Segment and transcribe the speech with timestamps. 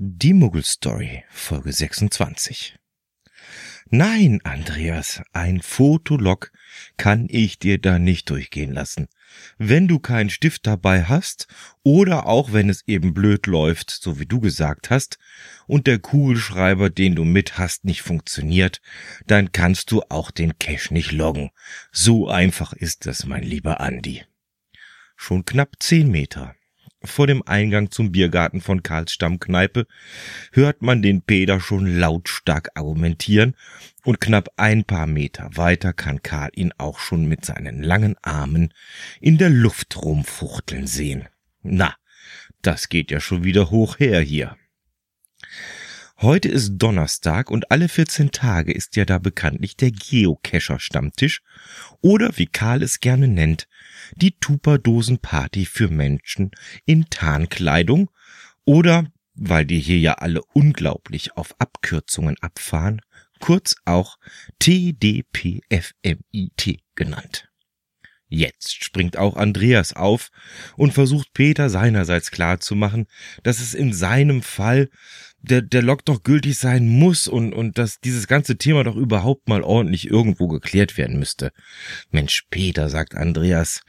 [0.00, 2.78] Die Muggelstory, Folge 26.
[3.90, 6.52] Nein, Andreas, ein Fotolog
[6.96, 9.08] kann ich dir da nicht durchgehen lassen.
[9.56, 11.48] Wenn du keinen Stift dabei hast
[11.82, 15.18] oder auch wenn es eben blöd läuft, so wie du gesagt hast,
[15.66, 18.80] und der Kugelschreiber, den du mit hast, nicht funktioniert,
[19.26, 21.50] dann kannst du auch den Cache nicht loggen.
[21.90, 24.22] So einfach ist das, mein lieber Andi.
[25.16, 26.54] Schon knapp zehn Meter
[27.02, 29.86] vor dem Eingang zum Biergarten von Karls Stammkneipe
[30.52, 33.54] hört man den Peter schon lautstark argumentieren
[34.04, 38.74] und knapp ein paar Meter weiter kann Karl ihn auch schon mit seinen langen Armen
[39.20, 41.28] in der Luft rumfuchteln sehen.
[41.62, 41.94] Na,
[42.62, 44.56] das geht ja schon wieder hoch her hier.
[46.20, 51.42] Heute ist Donnerstag und alle 14 Tage ist ja da bekanntlich der Geocacher-Stammtisch
[52.00, 53.68] oder wie Karl es gerne nennt,
[54.16, 56.50] die Tupperdosen-Party für Menschen
[56.84, 58.10] in Tarnkleidung
[58.64, 63.00] oder, weil die hier ja alle unglaublich auf Abkürzungen abfahren,
[63.40, 64.18] kurz auch
[64.58, 65.62] TDPFMIT
[66.94, 67.47] genannt.
[68.28, 70.30] Jetzt springt auch Andreas auf
[70.76, 73.06] und versucht Peter seinerseits klarzumachen,
[73.42, 74.90] dass es in seinem Fall
[75.40, 79.48] der, der Log doch gültig sein muss und, und dass dieses ganze Thema doch überhaupt
[79.48, 81.52] mal ordentlich irgendwo geklärt werden müsste.
[82.10, 83.82] Mensch, Peter, sagt Andreas,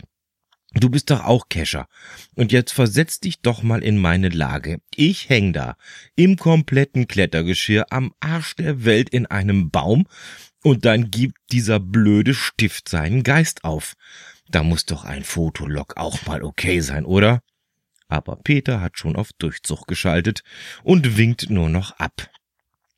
[0.74, 1.88] Du bist doch auch Kescher.
[2.36, 4.82] Und jetzt versetz dich doch mal in meine Lage.
[4.96, 5.78] Ich häng da
[6.16, 10.06] im kompletten Klettergeschirr am Arsch der Welt in einem Baum
[10.64, 13.96] und dann gibt dieser blöde Stift seinen Geist auf.
[14.48, 17.42] Da muss doch ein Fotolog auch mal okay sein, oder?
[18.08, 20.44] Aber Peter hat schon auf Durchzug geschaltet
[20.84, 22.30] und winkt nur noch ab.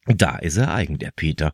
[0.06, 1.54] Da ist er eigen, der Peter.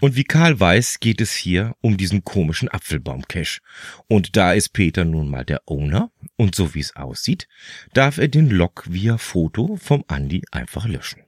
[0.00, 3.60] Und wie Karl weiß, geht es hier um diesen komischen Apfelbaum-Cache.
[4.08, 6.10] Und da ist Peter nun mal der Owner.
[6.36, 7.48] Und so wie es aussieht,
[7.92, 11.22] darf er den Log via Foto vom Andi einfach löschen.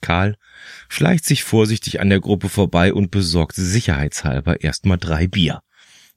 [0.00, 0.36] Karl
[0.88, 5.62] schleicht sich vorsichtig an der Gruppe vorbei und besorgt sicherheitshalber erstmal drei Bier.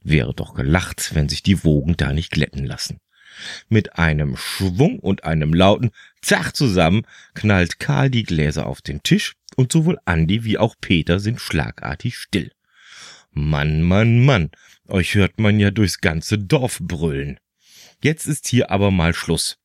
[0.04, 3.00] Wäre doch gelacht, wenn sich die Wogen da nicht glätten lassen.
[3.68, 5.92] Mit einem Schwung und einem lauten
[6.22, 7.04] Zach zusammen
[7.36, 12.16] knallt Karl die Gläser auf den Tisch und sowohl Andi wie auch Peter sind schlagartig
[12.16, 12.54] still.
[13.32, 14.52] Mann, Mann, Mann,
[14.88, 17.42] euch hört man ja durchs ganze Dorf brüllen.
[18.02, 19.58] Jetzt ist hier aber mal Schluss.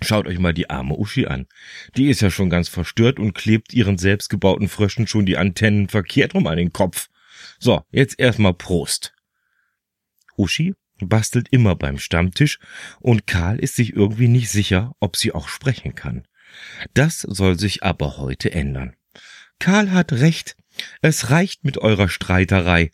[0.00, 1.48] Schaut euch mal die arme Uschi an.
[1.98, 6.32] Die ist ja schon ganz verstört und klebt ihren selbstgebauten Fröschen schon die Antennen verkehrt
[6.32, 7.08] rum an den Kopf.
[7.58, 9.12] So, jetzt erstmal Prost.
[10.38, 12.58] Uschi bastelt immer beim Stammtisch
[13.00, 16.26] und Karl ist sich irgendwie nicht sicher, ob sie auch sprechen kann.
[16.94, 18.95] Das soll sich aber heute ändern.
[19.58, 20.56] Karl hat recht.
[21.02, 22.90] Es reicht mit eurer Streiterei.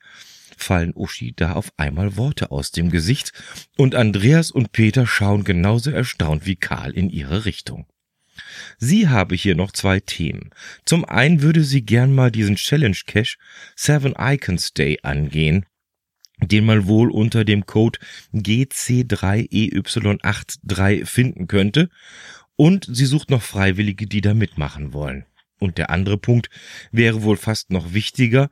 [0.57, 3.33] Fallen Uschi da auf einmal Worte aus dem Gesicht
[3.77, 7.87] und Andreas und Peter schauen genauso erstaunt wie Karl in ihre Richtung.
[8.79, 10.51] Sie habe hier noch zwei Themen.
[10.85, 13.37] Zum einen würde sie gern mal diesen Challenge Cache
[13.77, 15.67] Seven Icons Day angehen
[16.47, 17.99] den man wohl unter dem Code
[18.35, 21.89] GC3EY83 finden könnte.
[22.57, 25.25] Und sie sucht noch Freiwillige, die da mitmachen wollen.
[25.63, 26.51] Und der andere Punkt
[26.91, 28.51] wäre wohl fast noch wichtiger.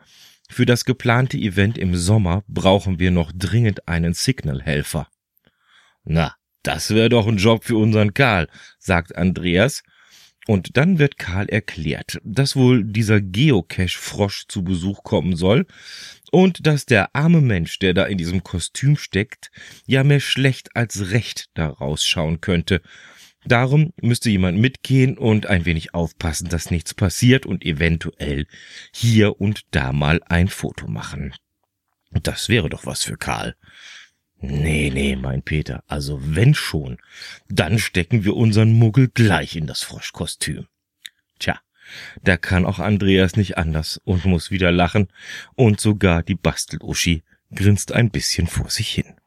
[0.49, 5.09] Für das geplante Event im Sommer brauchen wir noch dringend einen Signal-Helfer.
[6.05, 8.47] Na, das wäre doch ein Job für unseren Karl,
[8.79, 9.83] sagt Andreas.
[10.47, 15.67] Und dann wird Karl erklärt, dass wohl dieser Geocache-Frosch zu Besuch kommen soll
[16.31, 19.51] und dass der arme Mensch, der da in diesem Kostüm steckt,
[19.85, 22.83] ja mehr schlecht als recht da rausschauen könnte.
[23.45, 28.47] Darum müsste jemand mitgehen und ein wenig aufpassen, dass nichts passiert und eventuell
[28.93, 31.35] hier und da mal ein Foto machen.
[32.11, 33.57] Das wäre doch was für Karl.
[34.43, 36.99] Nee, nee, mein Peter, also wenn schon,
[37.49, 40.67] dann stecken wir unseren Muggel gleich in das Froschkostüm.
[41.39, 41.61] Tja,
[42.23, 45.09] da kann auch Andreas nicht anders und muss wieder lachen,
[45.57, 47.23] und sogar die Basteluschi
[47.55, 49.20] grinst ein bisschen vor sich hin.